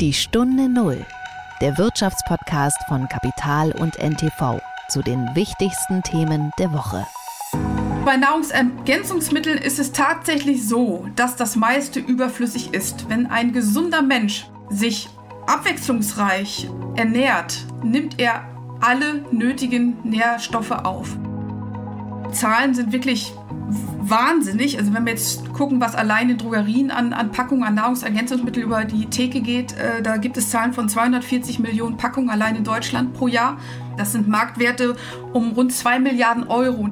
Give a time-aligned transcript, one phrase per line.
[0.00, 1.06] Die Stunde Null,
[1.62, 7.06] der Wirtschaftspodcast von Kapital und NTV zu den wichtigsten Themen der Woche.
[8.04, 13.08] Bei Nahrungsergänzungsmitteln ist es tatsächlich so, dass das meiste überflüssig ist.
[13.08, 15.08] Wenn ein gesunder Mensch sich
[15.46, 18.44] abwechslungsreich ernährt, nimmt er
[18.82, 21.16] alle nötigen Nährstoffe auf.
[22.36, 23.32] Zahlen sind wirklich
[24.00, 24.78] wahnsinnig.
[24.78, 28.84] Also wenn wir jetzt gucken, was allein in Drogerien an, an Packungen an Nahrungsergänzungsmittel über
[28.84, 33.14] die Theke geht, äh, da gibt es Zahlen von 240 Millionen Packungen allein in Deutschland
[33.14, 33.58] pro Jahr.
[33.96, 34.96] Das sind Marktwerte
[35.32, 36.88] um rund 2 Milliarden Euro.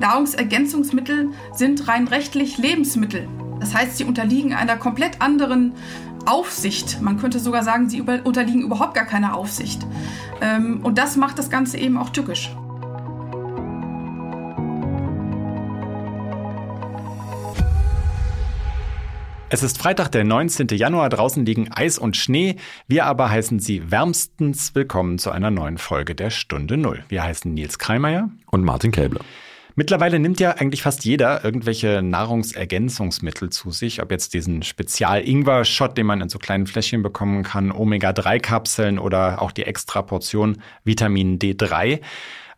[0.00, 3.28] Nahrungsergänzungsmittel sind rein rechtlich Lebensmittel.
[3.60, 5.72] Das heißt, sie unterliegen einer komplett anderen
[6.26, 7.00] Aufsicht.
[7.00, 9.86] Man könnte sogar sagen, sie unterliegen überhaupt gar keiner Aufsicht.
[10.40, 12.50] Ähm, und das macht das Ganze eben auch tückisch.
[19.54, 20.66] Es ist Freitag, der 19.
[20.72, 21.08] Januar.
[21.10, 22.56] Draußen liegen Eis und Schnee.
[22.88, 27.04] Wir aber heißen Sie wärmstens willkommen zu einer neuen Folge der Stunde Null.
[27.08, 29.20] Wir heißen Nils Kreimeier und Martin Käble.
[29.76, 36.06] Mittlerweile nimmt ja eigentlich fast jeder irgendwelche Nahrungsergänzungsmittel zu sich, ob jetzt diesen Spezial-Ingwer-Shot, den
[36.06, 42.00] man in so kleinen Fläschchen bekommen kann, Omega-3-Kapseln oder auch die extra Portion Vitamin D3.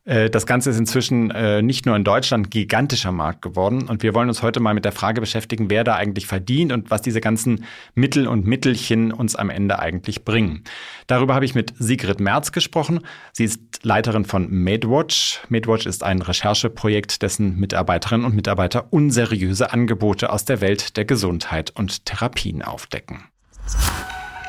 [0.06, 3.88] Äh, das Ganze ist inzwischen äh, nicht nur in Deutschland gigantischer Markt geworden.
[3.88, 6.90] Und wir wollen uns heute mal mit der Frage beschäftigen, wer da eigentlich verdient und
[6.90, 10.64] was diese ganzen Mittel und Mittelchen uns am Ende eigentlich bringen.
[11.06, 13.00] Darüber habe ich mit Sigrid Merz gesprochen.
[13.32, 15.40] Sie ist Leiterin von MadeWatch.
[15.48, 21.72] MadeWatch ist ein Rechercheprojekt, dessen Mitarbeiterinnen und Mitarbeiter unseriöse Angebote aus der Welt der Gesundheit
[21.74, 23.24] und Therapien aufdecken.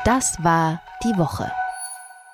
[0.04, 1.50] Das war die Woche.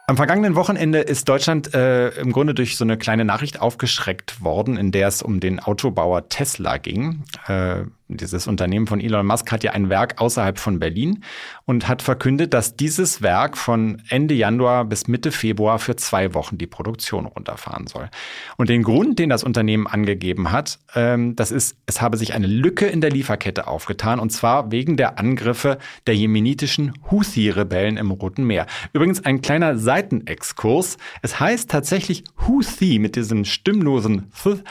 [0.06, 4.77] Am vergangenen Wochenende ist Deutschland äh, im Grunde durch so eine kleine Nachricht aufgeschreckt worden,
[4.77, 7.24] in der es um den Autobauer Tesla ging.
[7.46, 11.24] Äh, dieses Unternehmen von Elon Musk hat ja ein Werk außerhalb von Berlin
[11.64, 16.58] und hat verkündet, dass dieses Werk von Ende Januar bis Mitte Februar für zwei Wochen
[16.58, 18.11] die Produktion runterfahren soll.
[18.58, 22.46] Und den Grund, den das Unternehmen angegeben hat, ähm, das ist, es habe sich eine
[22.46, 28.45] Lücke in der Lieferkette aufgetan und zwar wegen der Angriffe der jemenitischen Houthi-Rebellen im Roten
[28.45, 28.67] Meer.
[28.92, 30.98] Übrigens ein kleiner Seitenexkurs.
[31.23, 34.62] Es heißt tatsächlich Houthi mit diesem stimmlosen Th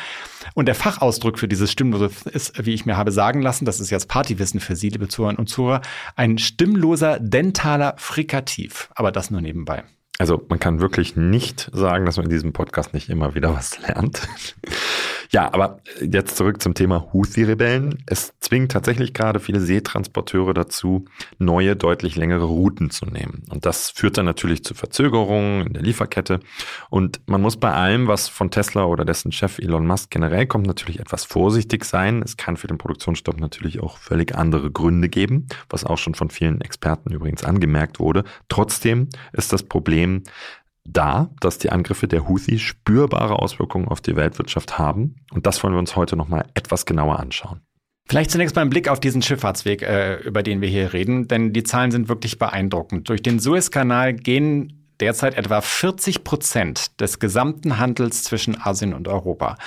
[0.53, 3.89] und der Fachausdruck für dieses stimmlose ist, wie ich mir habe sagen lassen, das ist
[3.89, 5.81] jetzt Partywissen für Sie, liebe Zuhörer und Zuhörer,
[6.16, 8.89] ein stimmloser dentaler Frikativ.
[8.95, 9.84] Aber das nur nebenbei.
[10.19, 13.79] Also man kann wirklich nicht sagen, dass man in diesem Podcast nicht immer wieder was
[13.79, 14.28] lernt.
[15.33, 18.03] Ja, aber jetzt zurück zum Thema Houthi-Rebellen.
[18.05, 21.05] Es zwingt tatsächlich gerade viele Seetransporteure dazu,
[21.39, 23.41] neue, deutlich längere Routen zu nehmen.
[23.49, 26.39] Und das führt dann natürlich zu Verzögerungen in der Lieferkette.
[26.91, 30.67] Und man muss bei allem, was von Tesla oder dessen Chef Elon Musk generell kommt,
[30.67, 32.21] natürlich etwas vorsichtig sein.
[32.21, 36.29] Es kann für den Produktionsstopp natürlich auch völlig andere Gründe geben, was auch schon von
[36.29, 38.23] vielen Experten übrigens angemerkt wurde.
[38.50, 40.21] Trotzdem ist das Problem,
[40.85, 45.16] da, dass die Angriffe der Houthi spürbare Auswirkungen auf die Weltwirtschaft haben.
[45.31, 47.61] Und das wollen wir uns heute nochmal etwas genauer anschauen.
[48.07, 51.53] Vielleicht zunächst mal ein Blick auf diesen Schifffahrtsweg, äh, über den wir hier reden, denn
[51.53, 53.07] die Zahlen sind wirklich beeindruckend.
[53.07, 59.57] Durch den Suezkanal gehen derzeit etwa 40 Prozent des gesamten Handels zwischen Asien und Europa.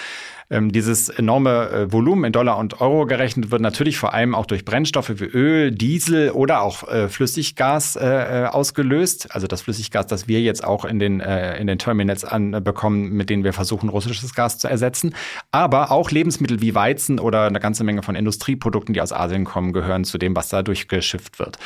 [0.49, 4.47] Ähm, dieses enorme äh, Volumen in Dollar und Euro gerechnet wird natürlich vor allem auch
[4.47, 9.35] durch Brennstoffe wie Öl, Diesel oder auch äh, Flüssiggas äh, äh ausgelöst.
[9.35, 13.29] Also das Flüssiggas, das wir jetzt auch in den, äh, in den Terminals anbekommen, mit
[13.29, 15.15] denen wir versuchen, russisches Gas zu ersetzen.
[15.51, 19.73] Aber auch Lebensmittel wie Weizen oder eine ganze Menge von Industrieprodukten, die aus Asien kommen,
[19.73, 21.59] gehören zu dem, was da durchgeschifft wird.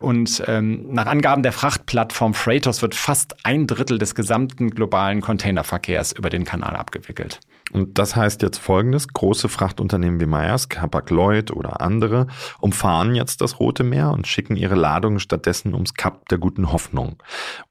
[0.00, 6.12] Und ähm, nach Angaben der Frachtplattform Freightos wird fast ein Drittel des gesamten globalen Containerverkehrs
[6.12, 7.40] über den Kanal abgewickelt.
[7.74, 12.28] Und das heißt jetzt folgendes, große Frachtunternehmen wie Maersk, Hapag-Lloyd oder andere
[12.60, 17.20] umfahren jetzt das Rote Meer und schicken ihre Ladungen stattdessen ums Kap der guten Hoffnung.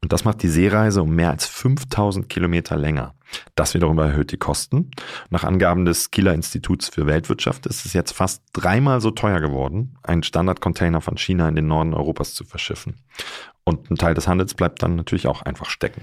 [0.02, 3.16] Und das macht die Seereise um mehr als 5000 Kilometer länger.
[3.56, 4.92] Das wiederum erhöht die Kosten.
[5.30, 9.98] Nach Angaben des Kieler Instituts für Weltwirtschaft ist es jetzt fast dreimal so teuer geworden,
[10.04, 12.98] einen Standardcontainer von China in den Norden Europas zu verschiffen.
[13.66, 16.02] Und ein Teil des Handels bleibt dann natürlich auch einfach stecken.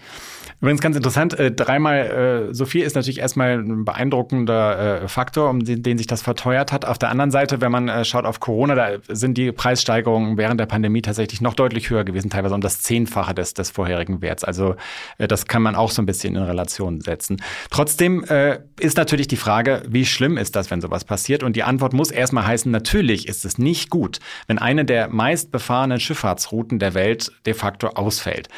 [0.63, 5.51] Übrigens ganz interessant, äh, dreimal äh, so viel ist natürlich erstmal ein beeindruckender äh, Faktor,
[5.51, 6.85] um den, den, sich das verteuert hat.
[6.85, 10.61] Auf der anderen Seite, wenn man äh, schaut auf Corona, da sind die Preissteigerungen während
[10.61, 14.45] der Pandemie tatsächlich noch deutlich höher gewesen, teilweise um das Zehnfache des, des vorherigen Werts.
[14.45, 14.77] Also
[15.19, 17.43] äh, das kann man auch so ein bisschen in Relation setzen.
[17.71, 21.43] Trotzdem äh, ist natürlich die Frage, wie schlimm ist das, wenn sowas passiert?
[21.43, 25.53] Und die Antwort muss erstmal heißen, natürlich ist es nicht gut, wenn eine der meist
[25.53, 28.49] befahrenen Schifffahrtsrouten der Welt de facto ausfällt.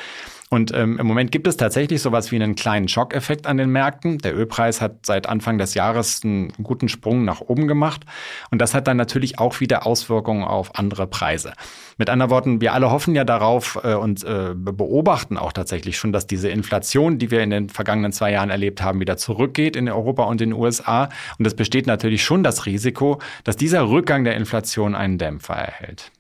[0.53, 4.19] Und ähm, im Moment gibt es tatsächlich sowas wie einen kleinen Schockeffekt an den Märkten.
[4.19, 8.05] Der Ölpreis hat seit Anfang des Jahres einen guten Sprung nach oben gemacht.
[8.51, 11.55] Und das hat dann natürlich auch wieder Auswirkungen auf andere Preise.
[11.97, 16.13] Mit anderen Worten, wir alle hoffen ja darauf äh, und äh, beobachten auch tatsächlich schon,
[16.13, 19.89] dass diese Inflation, die wir in den vergangenen zwei Jahren erlebt haben, wieder zurückgeht in
[19.89, 21.09] Europa und in den USA.
[21.39, 26.13] Und es besteht natürlich schon das Risiko, dass dieser Rückgang der Inflation einen Dämpfer erhält.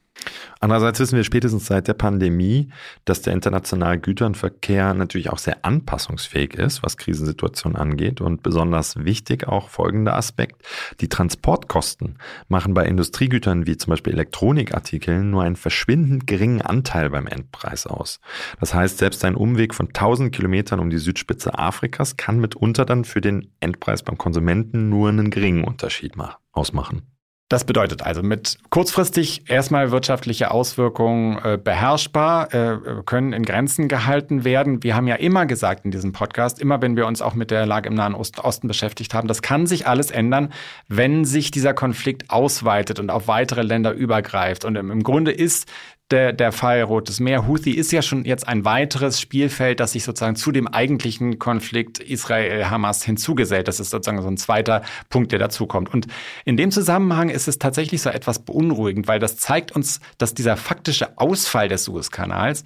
[0.61, 2.69] Andererseits wissen wir spätestens seit der Pandemie,
[3.05, 8.21] dass der internationale Güternverkehr natürlich auch sehr anpassungsfähig ist, was Krisensituationen angeht.
[8.21, 10.63] Und besonders wichtig auch folgender Aspekt.
[11.01, 17.27] Die Transportkosten machen bei Industriegütern wie zum Beispiel Elektronikartikeln nur einen verschwindend geringen Anteil beim
[17.27, 18.21] Endpreis aus.
[18.61, 23.05] Das heißt, selbst ein Umweg von 1000 Kilometern um die Südspitze Afrikas kann mitunter dann
[23.05, 26.13] für den Endpreis beim Konsumenten nur einen geringen Unterschied
[26.53, 27.12] ausmachen.
[27.53, 34.45] Das bedeutet also mit kurzfristig erstmal wirtschaftliche Auswirkungen äh, beherrschbar, äh, können in Grenzen gehalten
[34.45, 34.83] werden.
[34.83, 37.67] Wir haben ja immer gesagt in diesem Podcast, immer wenn wir uns auch mit der
[37.67, 40.51] Lage im Nahen Osten beschäftigt haben, das kann sich alles ändern,
[40.89, 44.65] wenn sich dieser Konflikt ausweitet und auf weitere Länder übergreift.
[44.65, 45.69] Und im Grunde ist
[46.13, 47.49] der, der Fall Rotes Meer.
[47.49, 51.99] Houthi ist ja schon jetzt ein weiteres Spielfeld, das sich sozusagen zu dem eigentlichen Konflikt
[51.99, 53.67] Israel-Hamas hinzugesellt.
[53.67, 55.93] Das ist sozusagen so ein zweiter Punkt, der dazukommt.
[55.93, 56.07] Und
[56.45, 60.57] in dem Zusammenhang ist es tatsächlich so etwas beunruhigend, weil das zeigt uns, dass dieser
[60.57, 62.65] faktische Ausfall des Suezkanals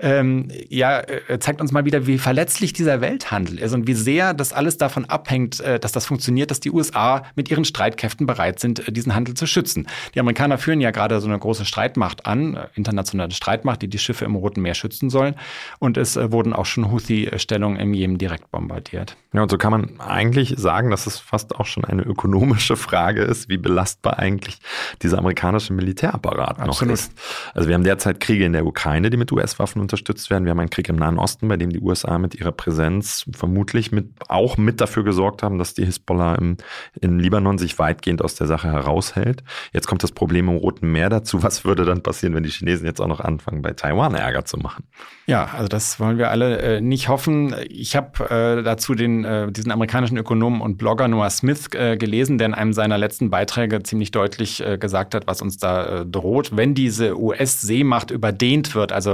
[0.00, 4.32] ähm, ja, äh, zeigt uns mal wieder, wie verletzlich dieser Welthandel ist und wie sehr
[4.32, 8.60] das alles davon abhängt, äh, dass das funktioniert, dass die USA mit ihren Streitkräften bereit
[8.60, 9.88] sind, äh, diesen Handel zu schützen.
[10.14, 14.24] Die Amerikaner führen ja gerade so eine große Streitmacht an, internationale Streitmacht, die die Schiffe
[14.24, 15.34] im Roten Meer schützen sollen.
[15.80, 19.16] Und es wurden auch schon Houthi-Stellungen im Jemen direkt bombardiert.
[19.32, 23.22] Ja, und so kann man eigentlich sagen, dass es fast auch schon eine ökonomische Frage
[23.22, 24.58] ist, wie belastbar eigentlich
[25.02, 26.68] dieser amerikanische Militärapparat Absolut.
[26.68, 27.12] noch ist.
[27.54, 30.44] Also wir haben derzeit Kriege in der Ukraine, die mit US-Waffen unterstützt werden.
[30.44, 33.90] Wir haben einen Krieg im Nahen Osten, bei dem die USA mit ihrer Präsenz vermutlich
[33.90, 36.58] mit, auch mit dafür gesorgt haben, dass die Hisbollah im,
[37.00, 39.42] im Libanon sich weitgehend aus der Sache heraushält.
[39.72, 41.42] Jetzt kommt das Problem im Roten Meer dazu.
[41.42, 44.58] Was würde dann passieren, wenn die Chinesen jetzt auch noch anfangen, bei Taiwan Ärger zu
[44.58, 44.84] machen?
[45.26, 47.54] Ja, also das wollen wir alle äh, nicht hoffen.
[47.68, 52.38] Ich habe äh, dazu den, äh, diesen amerikanischen Ökonomen und Blogger Noah Smith äh, gelesen,
[52.38, 56.06] der in einem seiner letzten Beiträge ziemlich deutlich äh, gesagt hat, was uns da äh,
[56.06, 59.08] droht, wenn diese US-Seemacht überdehnt wird, also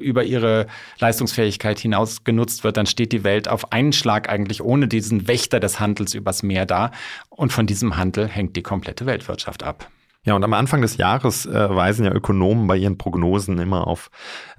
[0.00, 0.66] über ihre
[0.98, 5.60] Leistungsfähigkeit hinaus genutzt wird, dann steht die Welt auf einen Schlag eigentlich ohne diesen Wächter
[5.60, 6.90] des Handels übers Meer da.
[7.28, 9.88] Und von diesem Handel hängt die komplette Weltwirtschaft ab.
[10.26, 14.10] Ja, und am Anfang des Jahres äh, weisen ja Ökonomen bei ihren Prognosen immer auf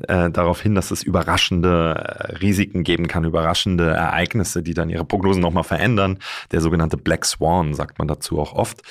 [0.08, 5.06] äh, darauf hin, dass es überraschende äh, Risiken geben kann, überraschende Ereignisse, die dann ihre
[5.06, 6.18] Prognosen nochmal verändern.
[6.52, 8.82] Der sogenannte Black Swan sagt man dazu auch oft.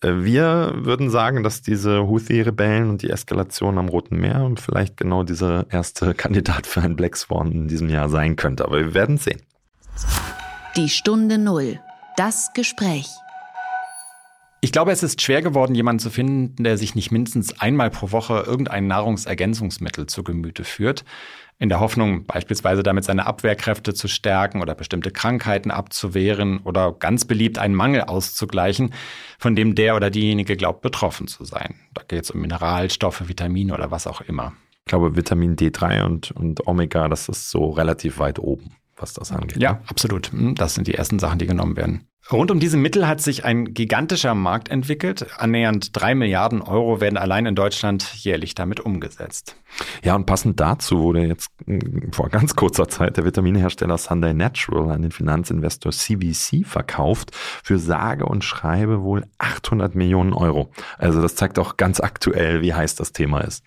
[0.00, 5.24] Äh, wir würden sagen, dass diese Houthi-Rebellen und die Eskalation am Roten Meer vielleicht genau
[5.24, 8.64] dieser erste Kandidat für einen Black Swan in diesem Jahr sein könnte.
[8.64, 9.42] Aber wir werden sehen.
[10.74, 11.80] Die Stunde Null.
[12.16, 13.08] Das Gespräch.
[14.64, 18.12] Ich glaube, es ist schwer geworden, jemanden zu finden, der sich nicht mindestens einmal pro
[18.12, 21.04] Woche irgendein Nahrungsergänzungsmittel zu Gemüte führt,
[21.58, 27.26] in der Hoffnung, beispielsweise damit seine Abwehrkräfte zu stärken oder bestimmte Krankheiten abzuwehren oder ganz
[27.26, 28.94] beliebt einen Mangel auszugleichen,
[29.38, 31.74] von dem der oder diejenige glaubt, betroffen zu sein.
[31.92, 34.54] Da geht es um Mineralstoffe, Vitamine oder was auch immer.
[34.78, 39.30] Ich glaube, Vitamin D3 und, und Omega, das ist so relativ weit oben, was das
[39.30, 39.60] angeht.
[39.60, 39.80] Ja, ne?
[39.88, 40.32] absolut.
[40.32, 42.08] Hm, das sind die ersten Sachen, die genommen werden.
[42.32, 45.26] Rund um diese Mittel hat sich ein gigantischer Markt entwickelt.
[45.36, 49.56] Annähernd drei Milliarden Euro werden allein in Deutschland jährlich damit umgesetzt.
[50.02, 54.90] Ja, und passend dazu wurde jetzt hm, vor ganz kurzer Zeit der Vitaminhersteller Sunday Natural
[54.90, 60.70] an den Finanzinvestor CVC verkauft für sage und schreibe wohl 800 Millionen Euro.
[60.96, 63.62] Also das zeigt auch ganz aktuell, wie heiß das Thema ist.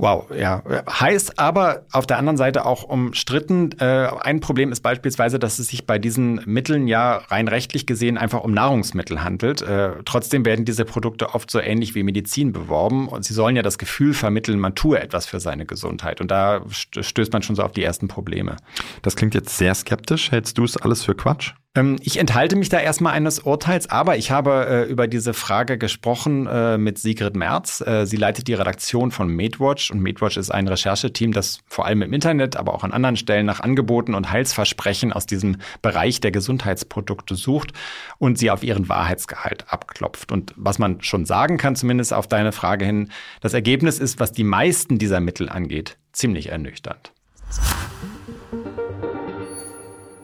[0.00, 0.62] Wow, ja.
[0.88, 3.72] Heißt aber auf der anderen Seite auch umstritten.
[3.78, 8.16] Äh, ein Problem ist beispielsweise, dass es sich bei diesen Mitteln ja rein rechtlich gesehen
[8.16, 9.60] einfach um Nahrungsmittel handelt.
[9.60, 13.62] Äh, trotzdem werden diese Produkte oft so ähnlich wie Medizin beworben und sie sollen ja
[13.62, 16.22] das Gefühl vermitteln, man tue etwas für seine Gesundheit.
[16.22, 18.56] Und da stößt man schon so auf die ersten Probleme.
[19.02, 20.30] Das klingt jetzt sehr skeptisch.
[20.30, 21.52] Hältst du es alles für Quatsch?
[21.76, 25.78] Ähm, ich enthalte mich da erstmal eines Urteils, aber ich habe äh, über diese Frage
[25.78, 27.80] gesprochen äh, mit Sigrid Merz.
[27.80, 32.02] Äh, sie leitet die Redaktion von MadeWatch und MadeWatch ist ein Rechercheteam, das vor allem
[32.02, 36.32] im Internet, aber auch an anderen Stellen nach Angeboten und Heilsversprechen aus diesem Bereich der
[36.32, 37.72] Gesundheitsprodukte sucht
[38.18, 40.32] und sie auf ihren Wahrheitsgehalt abklopft.
[40.32, 43.10] Und was man schon sagen kann, zumindest auf deine Frage hin,
[43.42, 47.12] das Ergebnis ist, was die meisten dieser Mittel angeht, ziemlich ernüchternd.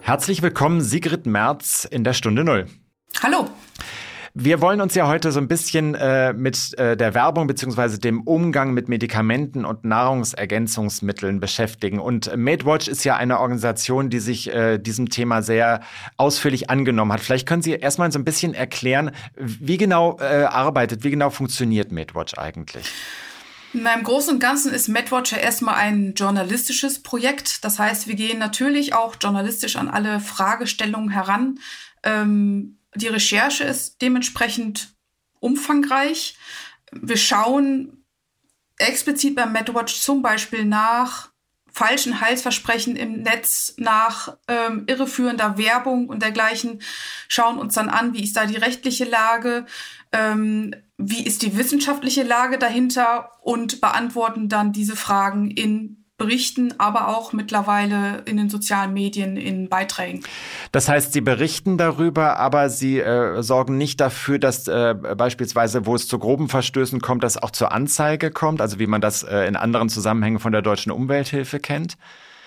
[0.06, 2.66] Herzlich willkommen, Sigrid Merz in der Stunde Null.
[3.24, 3.50] Hallo.
[4.34, 8.20] Wir wollen uns ja heute so ein bisschen äh, mit äh, der Werbung beziehungsweise dem
[8.20, 11.98] Umgang mit Medikamenten und Nahrungsergänzungsmitteln beschäftigen.
[11.98, 15.80] Und MadeWatch ist ja eine Organisation, die sich äh, diesem Thema sehr
[16.18, 17.18] ausführlich angenommen hat.
[17.18, 21.90] Vielleicht können Sie erstmal so ein bisschen erklären, wie genau äh, arbeitet, wie genau funktioniert
[21.90, 22.92] MadeWatch eigentlich?
[23.72, 27.64] Na, Im Großen und Ganzen ist MedWatch ja erstmal ein journalistisches Projekt.
[27.64, 31.58] Das heißt, wir gehen natürlich auch journalistisch an alle Fragestellungen heran.
[32.02, 34.94] Ähm, die Recherche ist dementsprechend
[35.40, 36.36] umfangreich.
[36.92, 38.04] Wir schauen
[38.78, 41.30] explizit beim MedWatch zum Beispiel nach
[41.76, 46.80] falschen Heilsversprechen im Netz, nach ähm, irreführender Werbung und dergleichen,
[47.28, 49.66] schauen uns dann an, wie ist da die rechtliche Lage,
[50.10, 57.08] ähm, wie ist die wissenschaftliche Lage dahinter und beantworten dann diese Fragen in Berichten, aber
[57.08, 60.22] auch mittlerweile in den sozialen Medien in Beiträgen.
[60.72, 65.94] Das heißt, Sie berichten darüber, aber Sie äh, sorgen nicht dafür, dass äh, beispielsweise, wo
[65.94, 69.46] es zu groben Verstößen kommt, dass auch zur Anzeige kommt, also wie man das äh,
[69.46, 71.98] in anderen Zusammenhängen von der deutschen Umwelthilfe kennt?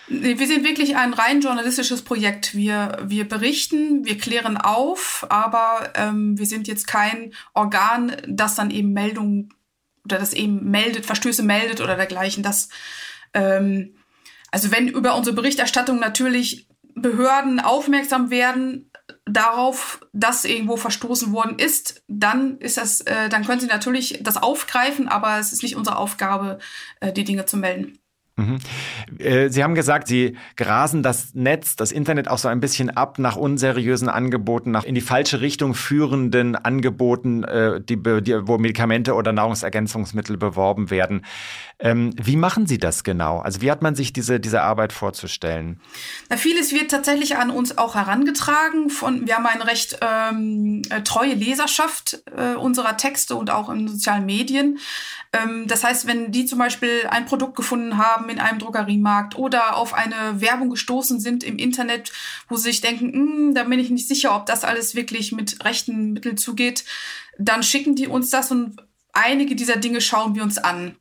[0.07, 2.55] Wir sind wirklich ein rein journalistisches Projekt.
[2.55, 8.71] Wir, wir berichten, wir klären auf, aber ähm, wir sind jetzt kein Organ, das dann
[8.71, 9.53] eben Meldungen
[10.05, 12.41] oder das eben meldet, Verstöße meldet oder dergleichen.
[12.41, 12.69] Das,
[13.33, 13.95] ähm,
[14.51, 18.89] also wenn über unsere Berichterstattung natürlich Behörden aufmerksam werden
[19.25, 24.37] darauf, dass irgendwo verstoßen worden ist, dann ist das, äh, dann können sie natürlich das
[24.37, 26.59] aufgreifen, aber es ist nicht unsere Aufgabe,
[26.99, 27.98] äh, die Dinge zu melden.
[28.39, 28.59] Mhm.
[29.19, 33.19] Äh, Sie haben gesagt, Sie grasen das Netz, das Internet auch so ein bisschen ab
[33.19, 39.13] nach unseriösen Angeboten, nach in die falsche Richtung führenden Angeboten, äh, die, die, wo Medikamente
[39.13, 41.25] oder Nahrungsergänzungsmittel beworben werden.
[41.81, 43.39] Ähm, wie machen Sie das genau?
[43.39, 45.79] Also wie hat man sich diese, diese Arbeit vorzustellen?
[46.29, 48.89] Na, vieles wird tatsächlich an uns auch herangetragen.
[48.89, 53.87] Von, wir haben eine recht ähm, äh, treue Leserschaft äh, unserer Texte und auch in
[53.87, 54.79] sozialen Medien.
[55.31, 59.75] Ähm, das heißt, wenn die zum Beispiel ein Produkt gefunden haben in einem Drogeriemarkt oder
[59.75, 62.11] auf eine Werbung gestoßen sind im Internet,
[62.47, 65.63] wo sie sich denken, hm, da bin ich nicht sicher, ob das alles wirklich mit
[65.63, 66.85] rechten Mitteln zugeht,
[67.37, 68.81] dann schicken die uns das und
[69.13, 70.95] einige dieser Dinge schauen wir uns an.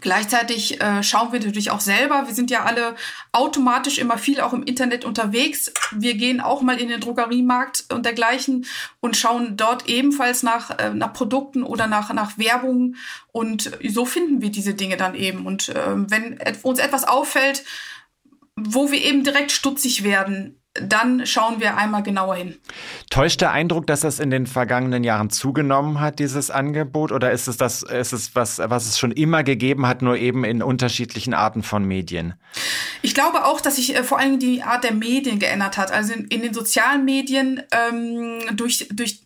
[0.00, 2.28] Gleichzeitig äh, schauen wir natürlich auch selber.
[2.28, 2.94] Wir sind ja alle
[3.32, 5.72] automatisch immer viel auch im Internet unterwegs.
[5.90, 8.66] Wir gehen auch mal in den Drogeriemarkt und dergleichen
[9.00, 12.94] und schauen dort ebenfalls nach, äh, nach Produkten oder nach, nach Werbung.
[13.32, 15.44] Und so finden wir diese Dinge dann eben.
[15.44, 17.64] Und äh, wenn uns etwas auffällt,
[18.54, 22.56] wo wir eben direkt stutzig werden, dann schauen wir einmal genauer hin.
[23.10, 27.12] Täuscht der Eindruck, dass das in den vergangenen Jahren zugenommen hat, dieses Angebot?
[27.12, 30.44] Oder ist es das, ist es was, was es schon immer gegeben hat, nur eben
[30.44, 32.34] in unterschiedlichen Arten von Medien?
[33.02, 35.92] Ich glaube auch, dass sich äh, vor allem die Art der Medien geändert hat.
[35.92, 39.20] Also in, in den sozialen Medien ähm, durch, durch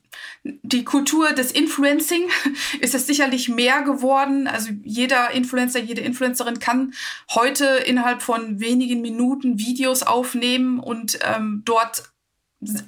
[0.45, 2.29] die Kultur des Influencing
[2.81, 4.47] ist es sicherlich mehr geworden.
[4.47, 6.93] Also jeder Influencer, jede Influencerin kann
[7.35, 12.13] heute innerhalb von wenigen Minuten Videos aufnehmen und ähm, dort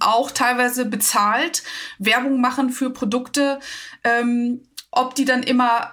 [0.00, 1.62] auch teilweise bezahlt
[1.98, 3.60] Werbung machen für Produkte.
[4.04, 5.92] Ähm, ob die dann immer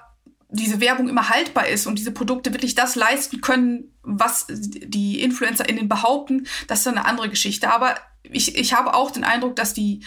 [0.50, 5.89] diese Werbung immer haltbar ist und diese Produkte wirklich das leisten können, was die InfluencerInnen
[5.89, 7.72] behaupten, das ist eine andere Geschichte.
[7.72, 10.05] Aber ich, ich habe auch den Eindruck, dass die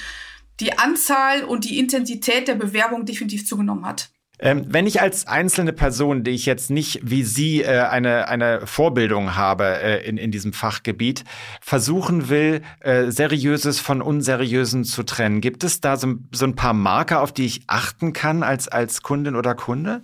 [0.60, 4.10] die Anzahl und die Intensität der Bewerbung definitiv zugenommen hat.
[4.38, 8.66] Ähm, wenn ich als einzelne Person, die ich jetzt nicht wie Sie äh, eine, eine
[8.66, 11.24] Vorbildung habe äh, in, in diesem Fachgebiet,
[11.62, 16.74] versuchen will, äh, Seriöses von Unseriösen zu trennen, gibt es da so, so ein paar
[16.74, 20.02] Marker, auf die ich achten kann als, als Kundin oder Kunde?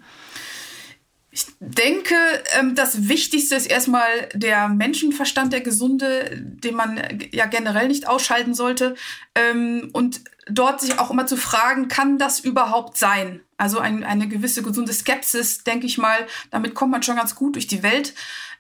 [1.35, 2.15] Ich denke,
[2.59, 7.01] ähm, das Wichtigste ist erstmal der Menschenverstand, der gesunde, den man
[7.33, 8.95] ja generell nicht ausschalten sollte.
[9.35, 13.41] Ähm, und dort sich auch immer zu fragen, kann das überhaupt sein?
[13.57, 17.55] Also ein, eine gewisse gesunde Skepsis, denke ich mal, damit kommt man schon ganz gut
[17.55, 18.15] durch die Welt.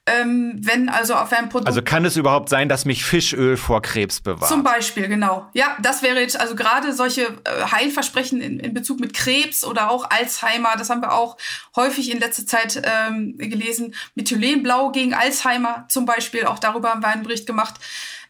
[0.05, 1.69] Ähm, wenn also auf einem Produkt.
[1.69, 4.49] Also kann es überhaupt sein, dass mich Fischöl vor Krebs bewahrt?
[4.49, 5.49] Zum Beispiel, genau.
[5.53, 9.91] Ja, das wäre jetzt also gerade solche äh, Heilversprechen in, in Bezug mit Krebs oder
[9.93, 10.71] auch Alzheimer.
[10.77, 11.37] Das haben wir auch
[11.77, 13.95] häufig in letzter Zeit ähm, gelesen.
[14.17, 16.47] Methylenblau gegen Alzheimer zum Beispiel.
[16.47, 17.75] Auch darüber haben wir einen Bericht gemacht.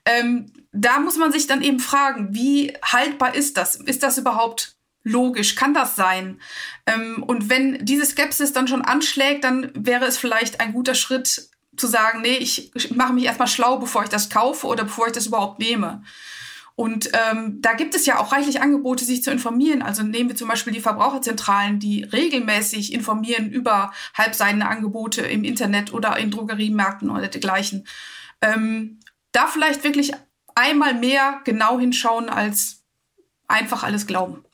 [0.05, 3.77] Ähm, da muss man sich dann eben fragen, wie haltbar ist das?
[3.77, 5.55] Ist das überhaupt logisch?
[5.55, 6.41] Kann das sein?
[6.87, 11.49] Ähm, und wenn diese Skepsis dann schon anschlägt, dann wäre es vielleicht ein guter Schritt,
[11.77, 15.13] zu sagen, nee, ich mache mich erstmal schlau, bevor ich das kaufe oder bevor ich
[15.13, 16.03] das überhaupt nehme.
[16.75, 19.83] Und ähm, da gibt es ja auch reichlich Angebote, sich zu informieren.
[19.83, 25.93] Also nehmen wir zum Beispiel die Verbraucherzentralen, die regelmäßig informieren über halbseidene Angebote im Internet
[25.93, 27.87] oder in Drogeriemärkten oder dergleichen.
[28.41, 29.01] Ähm,
[29.33, 30.13] da vielleicht wirklich
[30.55, 32.85] einmal mehr genau hinschauen als
[33.49, 34.45] einfach alles glauben.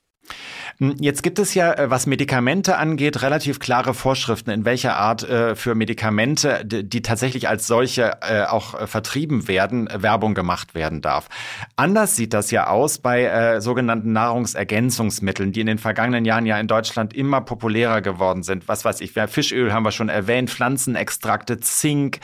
[0.81, 5.29] Hm, jetzt gibt es ja, äh, was Medikamente angeht, relativ klare Vorschriften, in welcher Art
[5.29, 11.29] äh, für Medikamente, die tatsächlich als solche äh, auch vertrieben werden, Werbung gemacht werden darf.
[11.75, 16.61] Anders sieht das ja aus bei äh, sogenannten Nahrungsergänzungsmitteln, die in den vergangenen Jahren ja
[16.61, 18.69] in Deutschland immer populärer geworden sind.
[18.69, 22.21] Was weiß ich, Fischöl haben wir schon erwähnt, Pflanzenextrakte, Zink,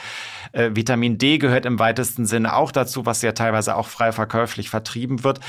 [0.53, 4.71] äh, Vitamin D gehört im weitesten Sinne auch dazu, was ja teilweise auch frei verkäuflich
[4.71, 5.41] vertrieben wird.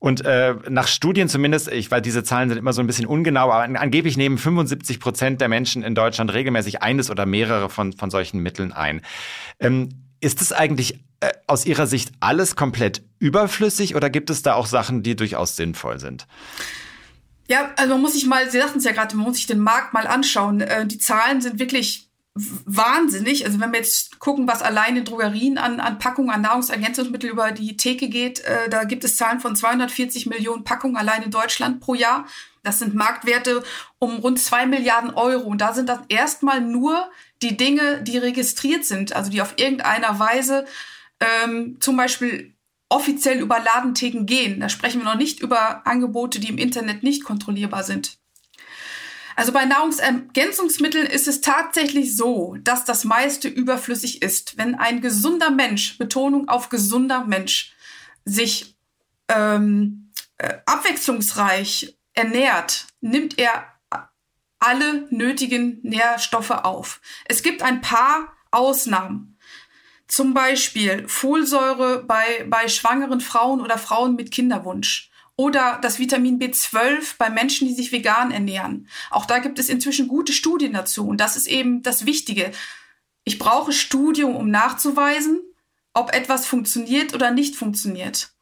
[0.00, 3.50] Und äh, nach Studien zumindest, ich weil diese Zahlen sind immer so ein bisschen ungenau,
[3.50, 8.10] aber angeblich nehmen 75 Prozent der Menschen in Deutschland regelmäßig eines oder mehrere von, von
[8.10, 9.02] solchen Mitteln ein.
[9.60, 9.90] Ähm,
[10.20, 14.66] ist es eigentlich äh, aus Ihrer Sicht alles komplett überflüssig oder gibt es da auch
[14.66, 16.26] Sachen, die durchaus sinnvoll sind?
[17.48, 19.60] Ja, also man muss sich mal, Sie sagten es ja gerade, man muss sich den
[19.60, 20.60] Markt mal anschauen.
[20.60, 22.07] Äh, die Zahlen sind wirklich
[22.64, 23.44] wahnsinnig.
[23.44, 27.52] Also wenn wir jetzt gucken, was allein in Drogerien an, an Packungen, an Nahrungsergänzungsmittel über
[27.52, 31.80] die Theke geht, äh, da gibt es Zahlen von 240 Millionen Packungen allein in Deutschland
[31.80, 32.26] pro Jahr.
[32.62, 33.62] Das sind Marktwerte
[33.98, 35.48] um rund zwei Milliarden Euro.
[35.48, 37.10] Und da sind das erstmal nur
[37.42, 40.66] die Dinge, die registriert sind, also die auf irgendeiner Weise
[41.20, 42.54] ähm, zum Beispiel
[42.88, 44.60] offiziell über Ladentheken gehen.
[44.60, 48.18] Da sprechen wir noch nicht über Angebote, die im Internet nicht kontrollierbar sind.
[49.38, 54.58] Also bei Nahrungsergänzungsmitteln ist es tatsächlich so, dass das meiste überflüssig ist.
[54.58, 57.72] Wenn ein gesunder Mensch, Betonung auf gesunder Mensch,
[58.24, 58.74] sich
[59.28, 63.64] ähm, äh, abwechslungsreich ernährt, nimmt er
[64.58, 67.00] alle nötigen Nährstoffe auf.
[67.26, 69.38] Es gibt ein paar Ausnahmen.
[70.08, 75.12] Zum Beispiel Folsäure bei, bei schwangeren Frauen oder Frauen mit Kinderwunsch.
[75.40, 78.88] Oder das Vitamin B12 bei Menschen, die sich vegan ernähren.
[79.08, 81.06] Auch da gibt es inzwischen gute Studien dazu.
[81.06, 82.50] Und das ist eben das Wichtige.
[83.22, 85.40] Ich brauche Studium, um nachzuweisen,
[85.94, 88.32] ob etwas funktioniert oder nicht funktioniert.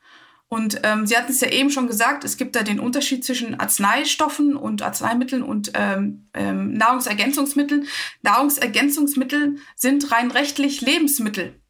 [0.48, 3.60] Und ähm, Sie hatten es ja eben schon gesagt, es gibt da den Unterschied zwischen
[3.60, 7.88] Arzneistoffen und Arzneimitteln und ähm, ähm, Nahrungsergänzungsmitteln.
[8.22, 11.60] Nahrungsergänzungsmittel sind rein rechtlich Lebensmittel.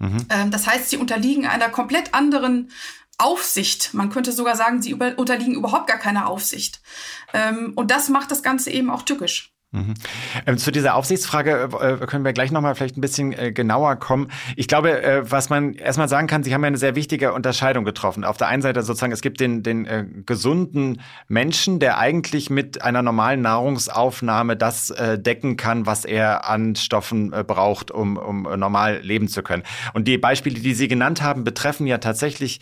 [0.00, 0.26] Mhm.
[0.28, 2.70] Ähm, das heißt, sie unterliegen einer komplett anderen
[3.18, 3.94] Aufsicht.
[3.94, 6.80] Man könnte sogar sagen, sie über, unterliegen überhaupt gar keiner Aufsicht.
[7.32, 9.55] Ähm, und das macht das Ganze eben auch tückisch.
[9.76, 9.94] Mhm.
[10.46, 14.28] Ähm, zu dieser Aufsichtsfrage äh, können wir gleich nochmal vielleicht ein bisschen äh, genauer kommen.
[14.56, 17.84] Ich glaube, äh, was man erstmal sagen kann, Sie haben ja eine sehr wichtige Unterscheidung
[17.84, 18.24] getroffen.
[18.24, 22.82] Auf der einen Seite sozusagen, es gibt den, den äh, gesunden Menschen, der eigentlich mit
[22.82, 28.42] einer normalen Nahrungsaufnahme das äh, decken kann, was er an Stoffen äh, braucht, um, um
[28.42, 29.62] normal leben zu können.
[29.92, 32.60] Und die Beispiele, die Sie genannt haben, betreffen ja tatsächlich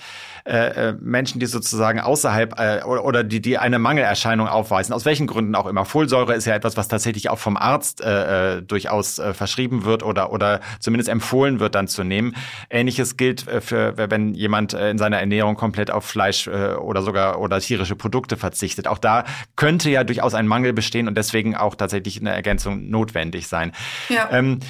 [1.00, 5.86] Menschen, die sozusagen außerhalb oder die, die eine Mangelerscheinung aufweisen, aus welchen Gründen auch immer.
[5.86, 10.02] Folsäure ist ja etwas, was tatsächlich auch vom Arzt äh, äh, durchaus äh, verschrieben wird
[10.02, 12.34] oder, oder zumindest empfohlen wird, dann zu nehmen.
[12.70, 17.02] Ähnliches gilt äh, für, wenn jemand äh, in seiner Ernährung komplett auf Fleisch äh, oder
[17.02, 18.88] sogar oder tierische Produkte verzichtet.
[18.88, 19.24] Auch da
[19.56, 23.72] könnte ja durchaus ein Mangel bestehen und deswegen auch tatsächlich eine Ergänzung notwendig sein.
[24.08, 24.28] Ja.
[24.30, 24.60] Ähm,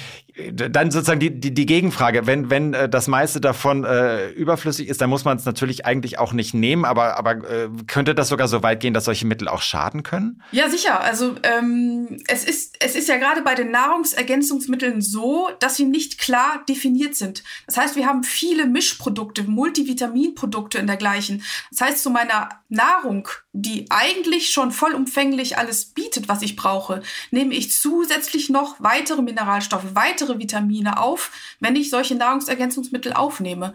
[0.53, 4.99] dann sozusagen die, die, die Gegenfrage, wenn, wenn äh, das meiste davon äh, überflüssig ist,
[4.99, 8.49] dann muss man es natürlich eigentlich auch nicht nehmen, aber, aber äh, könnte das sogar
[8.49, 10.41] so weit gehen, dass solche Mittel auch schaden können?
[10.51, 10.99] Ja, sicher.
[10.99, 16.19] Also ähm, es, ist, es ist ja gerade bei den Nahrungsergänzungsmitteln so, dass sie nicht
[16.19, 17.43] klar definiert sind.
[17.65, 21.43] Das heißt, wir haben viele Mischprodukte, Multivitaminprodukte in dergleichen.
[21.71, 27.53] Das heißt, zu meiner Nahrung, die eigentlich schon vollumfänglich alles bietet, was ich brauche, nehme
[27.53, 33.73] ich zusätzlich noch weitere Mineralstoffe, weitere weitere Vitamine auf, wenn ich solche Nahrungsergänzungsmittel aufnehme.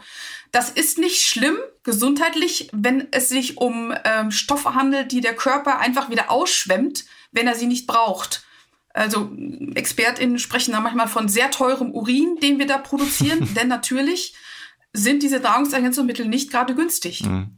[0.53, 5.79] Das ist nicht schlimm gesundheitlich, wenn es sich um ähm, Stoffe handelt, die der Körper
[5.79, 8.45] einfach wieder ausschwemmt, wenn er sie nicht braucht.
[8.93, 9.31] Also
[9.75, 14.35] ExpertInnen sprechen da manchmal von sehr teurem Urin, den wir da produzieren, denn natürlich
[14.93, 17.23] sind diese Nahrungsergänzungsmittel nicht gerade günstig.
[17.23, 17.57] Mhm.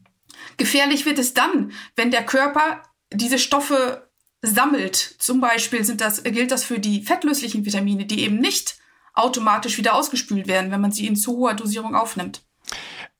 [0.58, 4.06] Gefährlich wird es dann, wenn der Körper diese Stoffe
[4.42, 5.14] sammelt.
[5.18, 8.76] Zum Beispiel sind das, gilt das für die fettlöslichen Vitamine, die eben nicht
[9.14, 12.42] automatisch wieder ausgespült werden, wenn man sie in zu hoher Dosierung aufnimmt.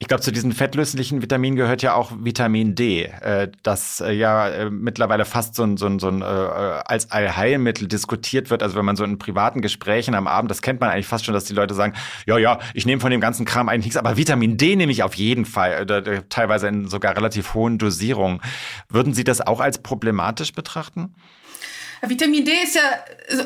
[0.03, 4.49] Ich glaube, zu diesen fettlöslichen Vitaminen gehört ja auch Vitamin D, äh, das äh, ja
[4.49, 8.65] äh, mittlerweile fast so ein, so ein, so ein äh, als Allheilmittel diskutiert wird.
[8.65, 11.35] Also wenn man so in privaten Gesprächen am Abend, das kennt man eigentlich fast schon,
[11.35, 11.95] dass die Leute sagen,
[12.27, 15.05] ja, ja, ich nehme von dem ganzen Kram eigentlich nichts, aber Vitamin D nehme ich
[15.05, 18.41] auf jeden Fall, äh, teilweise in sogar relativ hohen Dosierungen.
[18.89, 21.15] Würden Sie das auch als problematisch betrachten?
[22.05, 22.83] Vitamin D ist ja,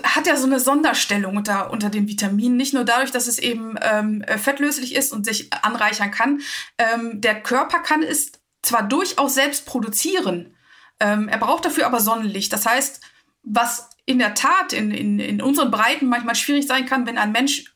[0.03, 2.57] hat ja so eine Sonderstellung unter, unter den Vitaminen.
[2.57, 6.41] Nicht nur dadurch, dass es eben ähm, fettlöslich ist und sich anreichern kann.
[6.79, 10.57] Ähm, der Körper kann es zwar durchaus selbst produzieren,
[11.01, 12.53] ähm, er braucht dafür aber Sonnenlicht.
[12.53, 13.01] Das heißt,
[13.43, 17.33] was in der Tat in, in, in unseren Breiten manchmal schwierig sein kann, wenn ein
[17.33, 17.73] Mensch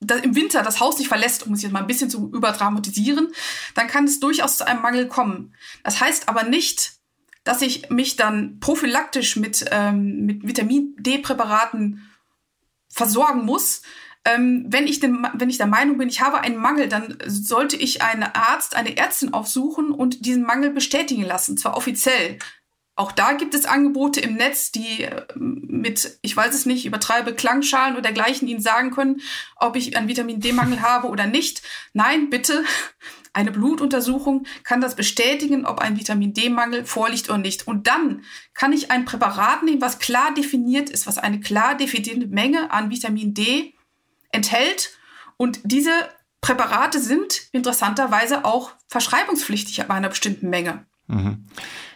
[0.00, 3.32] im Winter das Haus nicht verlässt, um es jetzt mal ein bisschen zu überdramatisieren,
[3.74, 5.54] dann kann es durchaus zu einem Mangel kommen.
[5.84, 6.92] Das heißt aber nicht,
[7.44, 12.10] dass ich mich dann prophylaktisch mit, ähm, mit Vitamin D-Präparaten
[12.88, 13.82] versorgen muss.
[14.24, 17.76] Ähm, wenn, ich den, wenn ich der Meinung bin, ich habe einen Mangel, dann sollte
[17.76, 22.38] ich einen Arzt, eine Ärztin aufsuchen und diesen Mangel bestätigen lassen, zwar offiziell.
[22.96, 27.34] Auch da gibt es Angebote im Netz, die äh, mit, ich weiß es nicht, übertreibe
[27.34, 29.22] Klangschalen oder dergleichen Ihnen sagen können,
[29.56, 31.62] ob ich einen Vitamin D-Mangel habe oder nicht.
[31.94, 32.62] Nein, bitte.
[33.32, 37.66] Eine Blutuntersuchung kann das bestätigen, ob ein Vitamin D-Mangel vorliegt oder nicht.
[37.68, 42.26] Und dann kann ich ein Präparat nehmen, was klar definiert ist, was eine klar definierte
[42.26, 43.74] Menge an Vitamin D
[44.32, 44.90] enthält.
[45.36, 45.90] Und diese
[46.40, 50.86] Präparate sind interessanterweise auch verschreibungspflichtig ab einer bestimmten Menge.
[51.06, 51.46] Mhm.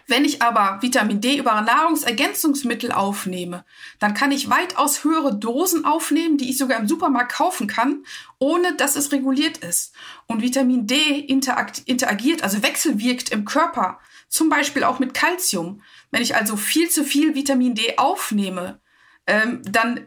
[0.07, 3.65] Wenn ich aber Vitamin D über Nahrungsergänzungsmittel aufnehme,
[3.99, 8.05] dann kann ich weitaus höhere Dosen aufnehmen, die ich sogar im Supermarkt kaufen kann,
[8.39, 9.95] ohne dass es reguliert ist.
[10.27, 15.81] Und Vitamin D interagiert, also wechselwirkt im Körper, zum Beispiel auch mit Calcium.
[16.11, 18.81] Wenn ich also viel zu viel Vitamin D aufnehme,
[19.27, 20.07] ähm, dann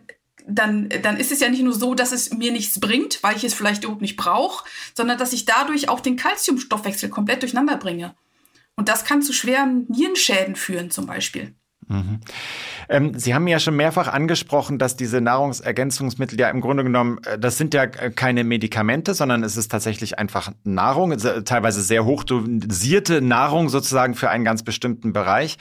[0.50, 3.44] dann, dann ist es ja nicht nur so, dass es mir nichts bringt, weil ich
[3.44, 4.64] es vielleicht überhaupt nicht brauche,
[4.96, 8.16] sondern dass ich dadurch auch den Calciumstoffwechsel komplett durcheinander bringe.
[8.78, 11.54] Und das kann zu schweren Nierenschäden führen zum Beispiel.
[11.88, 12.20] Mhm.
[12.90, 17.40] Ähm, Sie haben ja schon mehrfach angesprochen, dass diese Nahrungsergänzungsmittel ja im Grunde genommen, äh,
[17.40, 23.22] das sind ja äh, keine Medikamente, sondern es ist tatsächlich einfach Nahrung, teilweise sehr hochdosierte
[23.22, 25.58] Nahrung sozusagen für einen ganz bestimmten Bereich.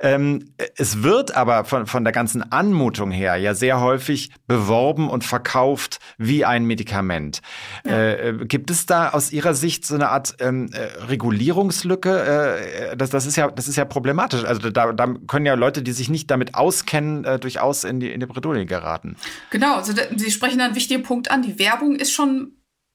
[0.00, 5.24] Ähm, es wird aber von, von der ganzen Anmutung her ja sehr häufig beworben und
[5.24, 7.40] verkauft wie ein Medikament.
[7.84, 8.12] Ja.
[8.12, 10.70] Äh, gibt es da aus Ihrer Sicht so eine Art ähm,
[11.08, 12.90] Regulierungslücke?
[12.92, 14.44] Äh, das, das, ist ja, das ist ja problematisch.
[14.44, 18.10] Also da, da können ja Leute, die sich nicht damit auskennen, äh, durchaus in die,
[18.10, 19.16] in die Bredouille geraten.
[19.50, 21.42] Genau, also Sie sprechen einen wichtigen Punkt an.
[21.42, 22.52] Die Werbung ist schon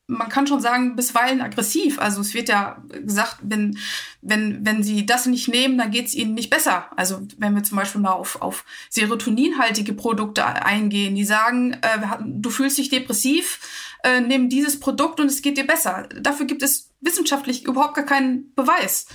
[0.07, 1.99] man kann schon sagen, bisweilen aggressiv.
[1.99, 3.77] Also es wird ja gesagt, wenn,
[4.21, 6.91] wenn, wenn sie das nicht nehmen, dann geht es ihnen nicht besser.
[6.95, 12.49] Also wenn wir zum Beispiel mal auf, auf serotoninhaltige Produkte eingehen, die sagen, äh, du
[12.49, 13.59] fühlst dich depressiv,
[14.03, 16.07] äh, nimm dieses Produkt und es geht dir besser.
[16.21, 19.07] Dafür gibt es wissenschaftlich überhaupt gar keinen Beweis.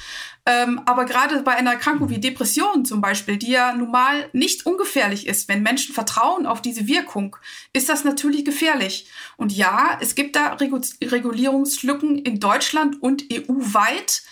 [0.46, 4.64] Ähm, aber gerade bei einer Erkrankung wie Depression zum Beispiel, die ja nun mal nicht
[4.64, 7.36] ungefährlich ist, wenn Menschen vertrauen auf diese Wirkung,
[7.72, 9.10] ist das natürlich gefährlich.
[9.36, 14.22] Und ja, es gibt da Regu Regulierungslücken in Deutschland und EU-weit.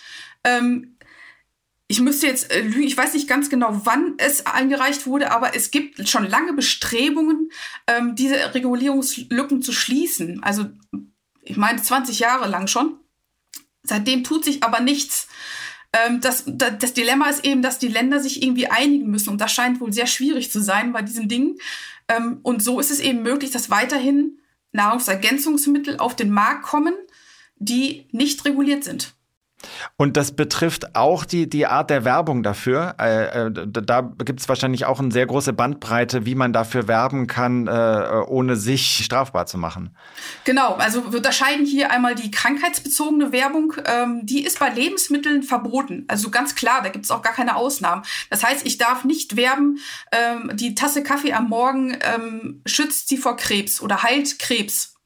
[0.43, 0.95] Ähm,
[1.87, 5.55] ich müsste jetzt äh, lügen, ich weiß nicht ganz genau, wann es eingereicht wurde, aber
[5.55, 7.51] es gibt schon lange Bestrebungen,
[7.87, 10.43] ähm, diese Regulierungslücken zu schließen.
[10.43, 10.65] Also
[11.41, 12.99] ich meine 20 Jahre lang schon.
[13.83, 15.27] Seitdem tut sich aber nichts.
[15.93, 19.29] Ähm, das, das Dilemma ist eben, dass die Länder sich irgendwie einigen müssen.
[19.29, 21.57] Und das scheint wohl sehr schwierig zu sein bei diesen Dingen.
[22.07, 24.39] Ähm, und so ist es eben möglich, dass weiterhin
[24.71, 26.93] Nahrungsergänzungsmittel auf den Markt kommen,
[27.55, 29.15] die nicht reguliert sind.
[29.97, 32.95] Und das betrifft auch die, die Art der Werbung dafür.
[32.99, 37.27] Äh, äh, da gibt es wahrscheinlich auch eine sehr große Bandbreite, wie man dafür werben
[37.27, 39.95] kann, äh, ohne sich strafbar zu machen.
[40.45, 43.73] Genau, also wir unterscheiden hier einmal die krankheitsbezogene Werbung.
[43.85, 46.05] Ähm, die ist bei Lebensmitteln verboten.
[46.07, 48.03] Also ganz klar, da gibt es auch gar keine Ausnahmen.
[48.29, 49.79] Das heißt, ich darf nicht werben,
[50.11, 54.98] ähm, die Tasse Kaffee am Morgen ähm, schützt sie vor Krebs oder heilt Krebs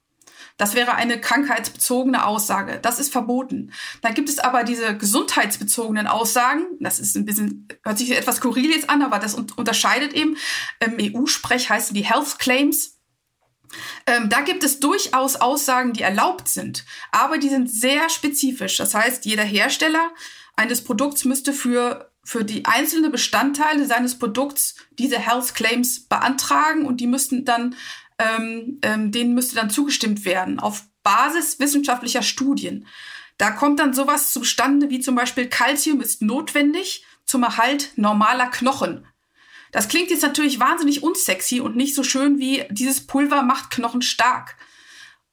[0.58, 2.80] das wäre eine krankheitsbezogene Aussage.
[2.82, 3.74] Das ist verboten.
[4.02, 6.66] Dann gibt es aber diese gesundheitsbezogenen Aussagen.
[6.80, 10.38] Das ist ein bisschen, hört sich etwas skurril jetzt an, aber das unterscheidet eben.
[10.80, 13.00] Im EU-Sprech heißen die Health Claims.
[14.06, 18.78] Ähm, da gibt es durchaus Aussagen, die erlaubt sind, aber die sind sehr spezifisch.
[18.78, 20.12] Das heißt, jeder Hersteller
[20.56, 27.02] eines Produkts müsste für für die einzelnen Bestandteile seines Produkts diese Health Claims beantragen und
[27.02, 27.76] die müssten dann
[28.20, 32.88] ähm, ähm, denen müsste dann zugestimmt werden auf Basis wissenschaftlicher Studien.
[33.38, 39.06] Da kommt dann sowas zustande wie zum Beispiel Calcium ist notwendig zum Erhalt normaler Knochen.
[39.72, 44.04] Das klingt jetzt natürlich wahnsinnig unsexy und nicht so schön wie dieses Pulver macht Knochen
[44.04, 44.56] stark.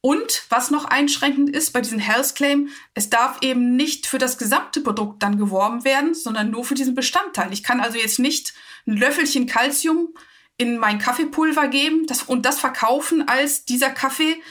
[0.00, 4.38] Und was noch einschränkend ist bei diesem Health Claim, es darf eben nicht für das
[4.38, 7.52] gesamte Produkt dann geworben werden, sondern nur für diesen Bestandteil.
[7.52, 8.54] Ich kann also jetzt nicht
[8.86, 10.14] ein Löffelchen Calcium
[10.60, 14.42] in mein Kaffeepulver geben das, und das verkaufen als dieser Kaffee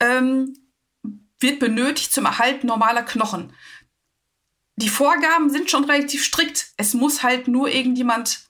[0.00, 0.56] ähm,
[1.40, 3.52] wird benötigt zum Erhalt normaler Knochen.
[4.76, 6.68] Die Vorgaben sind schon relativ strikt.
[6.78, 8.48] Es muss halt nur irgendjemand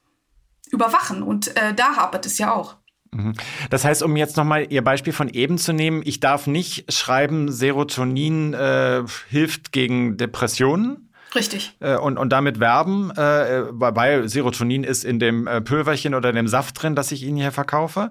[0.70, 2.76] überwachen und äh, da hapert es ja auch.
[3.10, 3.34] Mhm.
[3.68, 7.50] Das heißt, um jetzt nochmal Ihr Beispiel von eben zu nehmen, ich darf nicht schreiben,
[7.50, 11.07] Serotonin äh, hilft gegen Depressionen,
[11.38, 11.76] Richtig.
[11.78, 16.48] Äh, und, und damit werben, äh, weil Serotonin ist in dem äh, Pülverchen oder dem
[16.48, 18.10] Saft drin, das ich Ihnen hier verkaufe.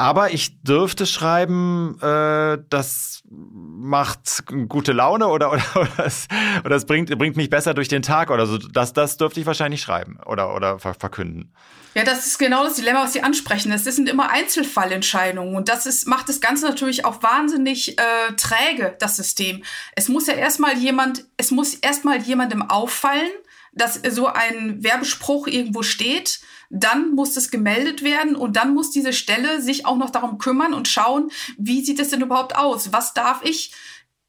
[0.00, 6.28] Aber ich dürfte schreiben, äh, dass macht gute Laune oder, oder, oder, es,
[6.64, 8.58] oder es bringt, bringt mich besser durch den Tag oder so.
[8.58, 11.52] Das, das dürfte ich wahrscheinlich schreiben oder, oder verkünden.
[11.94, 13.70] Ja, das ist genau das Dilemma, was Sie ansprechen.
[13.70, 18.94] Das sind immer Einzelfallentscheidungen und das ist, macht das Ganze natürlich auch wahnsinnig äh, träge,
[18.98, 19.64] das System.
[19.96, 23.30] Es muss ja erstmal jemand, es muss erstmal jemandem auffallen,
[23.72, 29.12] dass so ein Werbespruch irgendwo steht, dann muss es gemeldet werden und dann muss diese
[29.12, 32.92] Stelle sich auch noch darum kümmern und schauen, wie sieht es denn überhaupt aus?
[32.92, 33.72] Was darf ich?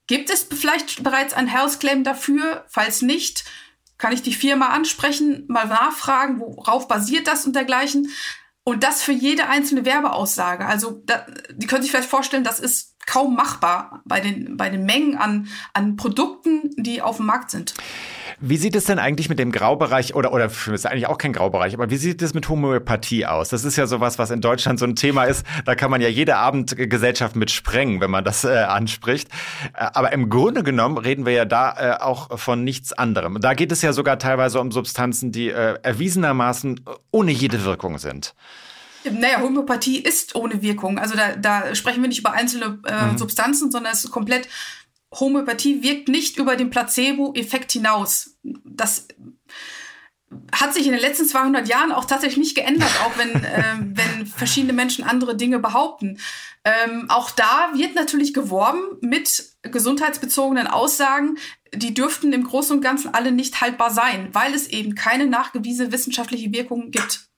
[0.07, 2.65] Gibt es vielleicht bereits ein Health Claim dafür?
[2.69, 3.45] Falls nicht,
[3.97, 8.09] kann ich die Firma ansprechen, mal nachfragen, worauf basiert das und dergleichen.
[8.63, 10.65] Und das für jede einzelne Werbeaussage.
[10.65, 14.85] Also, da, die können sich vielleicht vorstellen, das ist kaum machbar bei den, bei den
[14.85, 17.73] Mengen an, an Produkten, die auf dem Markt sind.
[18.41, 21.73] Wie sieht es denn eigentlich mit dem Graubereich oder oder ist eigentlich auch kein Graubereich,
[21.73, 23.49] aber wie sieht es mit Homöopathie aus?
[23.49, 25.45] Das ist ja sowas, was in Deutschland so ein Thema ist.
[25.65, 29.27] Da kann man ja jede Abendgesellschaft mit sprengen, wenn man das äh, anspricht.
[29.73, 33.41] Äh, aber im Grunde genommen reden wir ja da äh, auch von nichts anderem.
[33.41, 36.79] Da geht es ja sogar teilweise um Substanzen, die äh, erwiesenermaßen
[37.11, 38.35] ohne jede Wirkung sind.
[39.03, 40.97] Naja, Homöopathie ist ohne Wirkung.
[40.99, 43.17] Also da, da sprechen wir nicht über einzelne äh, mhm.
[43.17, 44.47] Substanzen, sondern es ist komplett
[45.13, 48.37] Homöopathie wirkt nicht über den Placebo-Effekt hinaus.
[48.43, 49.07] Das
[50.51, 54.27] hat sich in den letzten 200 Jahren auch tatsächlich nicht geändert, auch wenn, äh, wenn
[54.27, 56.19] verschiedene Menschen andere Dinge behaupten.
[56.63, 61.37] Ähm, auch da wird natürlich geworben mit gesundheitsbezogenen Aussagen,
[61.73, 65.91] die dürften im Großen und Ganzen alle nicht haltbar sein, weil es eben keine nachgewiesene
[65.91, 67.28] wissenschaftliche Wirkung gibt.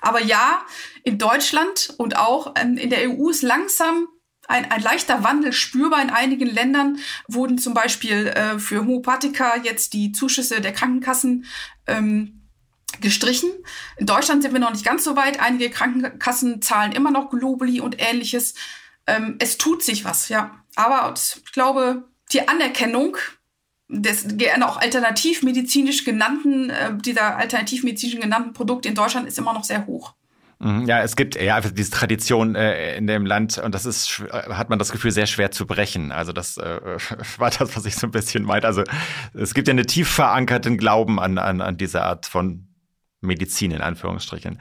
[0.00, 0.64] Aber ja,
[1.04, 4.08] in Deutschland und auch ähm, in der EU ist langsam
[4.48, 6.02] ein, ein leichter Wandel spürbar.
[6.02, 6.98] In einigen Ländern
[7.28, 11.44] wurden zum Beispiel äh, für Homöopathika jetzt die Zuschüsse der Krankenkassen
[11.86, 12.48] ähm,
[13.00, 13.50] gestrichen.
[13.96, 15.40] In Deutschland sind wir noch nicht ganz so weit.
[15.40, 18.54] Einige Krankenkassen zahlen immer noch Globally und ähnliches.
[19.06, 20.64] Ähm, es tut sich was, ja.
[20.74, 23.16] Aber ich glaube, die Anerkennung
[23.88, 29.64] des gerne auch alternativmedizinisch genannten, äh, dieser alternativmedizinisch genannten Produkte in Deutschland ist immer noch
[29.64, 30.14] sehr hoch.
[30.60, 30.86] Mhm.
[30.86, 34.70] Ja, es gibt ja einfach diese Tradition äh, in dem Land und das ist, hat
[34.70, 36.10] man das Gefühl, sehr schwer zu brechen.
[36.10, 36.80] Also das äh,
[37.38, 38.66] war das, was ich so ein bisschen meinte.
[38.66, 38.82] Also
[39.34, 42.66] es gibt ja einen tief verankerten Glauben an, an, an diese Art von
[43.20, 44.58] Medizin in Anführungsstrichen.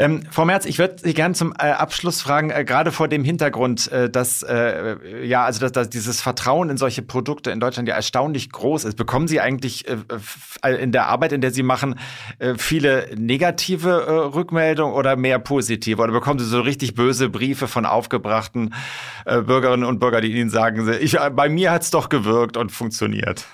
[0.00, 3.24] Ähm, Frau Merz, ich würde Sie gerne zum äh, Abschluss fragen, äh, gerade vor dem
[3.24, 7.88] Hintergrund, äh, dass äh, ja, also dass, dass dieses Vertrauen in solche Produkte in Deutschland
[7.88, 8.96] ja erstaunlich groß ist.
[8.96, 11.98] Bekommen Sie eigentlich äh, in der Arbeit, in der Sie machen,
[12.38, 16.00] äh, viele negative Rückmeldungen oder mehr positive?
[16.00, 18.74] Oder bekommen Sie so richtig böse Briefe von aufgebrachten
[19.24, 23.46] Bürgerinnen und Bürgern, die Ihnen sagen, ich, bei mir hat's doch gewirkt und funktioniert?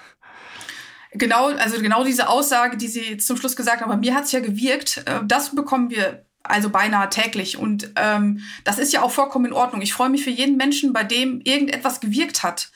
[1.13, 4.41] Genau, also genau diese Aussage, die Sie zum Schluss gesagt haben, bei mir hat's ja
[4.41, 7.59] gewirkt, das bekommen wir also beinahe täglich.
[7.59, 9.83] Und ähm, das ist ja auch vollkommen in Ordnung.
[9.83, 12.71] Ich freue mich für jeden Menschen, bei dem irgendetwas gewirkt hat.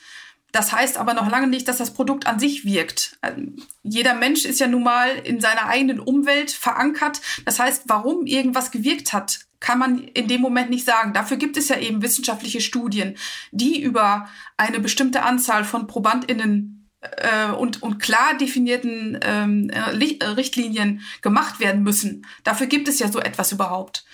[0.51, 3.17] Das heißt aber noch lange nicht, dass das Produkt an sich wirkt.
[3.21, 7.21] Ähm, jeder Mensch ist ja nun mal in seiner eigenen Umwelt verankert.
[7.45, 11.13] Das heißt, warum irgendwas gewirkt hat, kann man in dem Moment nicht sagen.
[11.13, 13.15] Dafür gibt es ja eben wissenschaftliche Studien,
[13.51, 14.27] die über
[14.57, 21.59] eine bestimmte Anzahl von ProbandInnen äh, und, und klar definierten ähm, äh, äh, Richtlinien gemacht
[21.59, 22.25] werden müssen.
[22.43, 24.05] Dafür gibt es ja so etwas überhaupt.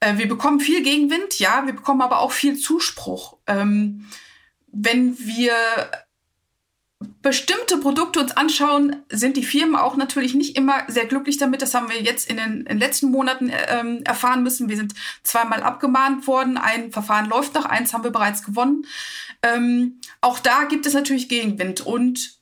[0.00, 3.36] Äh, wir bekommen viel Gegenwind, ja, wir bekommen aber auch viel Zuspruch.
[3.46, 4.06] Ähm,
[4.72, 5.52] wenn wir
[7.22, 11.62] bestimmte Produkte uns anschauen, sind die Firmen auch natürlich nicht immer sehr glücklich damit.
[11.62, 14.68] Das haben wir jetzt in den, in den letzten Monaten ähm, erfahren müssen.
[14.68, 16.58] Wir sind zweimal abgemahnt worden.
[16.58, 18.86] Ein Verfahren läuft noch, eins haben wir bereits gewonnen.
[19.42, 22.40] Ähm, auch da gibt es natürlich Gegenwind und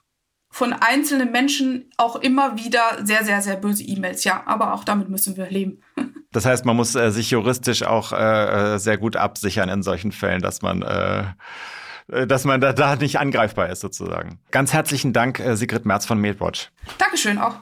[0.51, 4.25] von einzelnen Menschen auch immer wieder sehr, sehr, sehr böse E-Mails.
[4.25, 5.83] Ja, aber auch damit müssen wir leben.
[6.31, 10.13] Das heißt, man muss äh, sich juristisch auch äh, äh, sehr gut absichern in solchen
[10.13, 11.25] Fällen, dass man äh,
[12.13, 14.39] äh dass man da, da nicht angreifbar ist sozusagen.
[14.51, 16.71] Ganz herzlichen Dank, äh, Sigrid Merz von Mailwatch.
[16.99, 17.57] Dankeschön auch.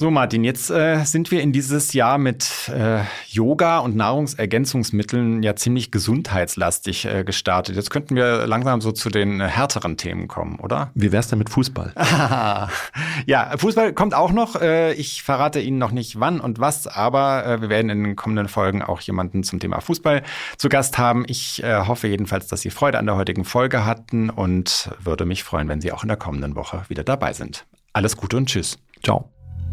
[0.00, 5.56] So, Martin, jetzt äh, sind wir in dieses Jahr mit äh, Yoga und Nahrungsergänzungsmitteln ja
[5.56, 7.74] ziemlich gesundheitslastig äh, gestartet.
[7.74, 10.92] Jetzt könnten wir langsam so zu den äh, härteren Themen kommen, oder?
[10.94, 11.94] Wie wär's denn mit Fußball?
[13.26, 14.54] ja, Fußball kommt auch noch.
[14.54, 18.14] Äh, ich verrate Ihnen noch nicht wann und was, aber äh, wir werden in den
[18.14, 20.22] kommenden Folgen auch jemanden zum Thema Fußball
[20.58, 21.24] zu Gast haben.
[21.26, 25.66] Ich hoffe jedenfalls, dass Sie Freude an der heutigen Folge hatten und würde mich freuen,
[25.66, 27.66] wenn Sie auch in der kommenden Woche wieder dabei sind.
[27.92, 28.78] Alles Gute und Tschüss.
[29.02, 29.28] Ciao.